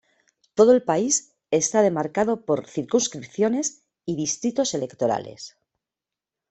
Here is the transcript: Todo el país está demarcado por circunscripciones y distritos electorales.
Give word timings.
Todo 0.55 0.71
el 0.73 0.81
país 0.81 1.35
está 1.51 1.83
demarcado 1.83 2.43
por 2.43 2.65
circunscripciones 2.67 3.83
y 4.03 4.15
distritos 4.15 4.73
electorales. 4.73 5.59